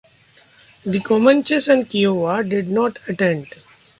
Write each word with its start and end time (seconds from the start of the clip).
The 0.83 0.99
Comanches 0.99 1.67
and 1.67 1.87
Kiowa 1.87 2.43
did 2.43 2.71
not 2.71 2.97
attend. 3.07 3.53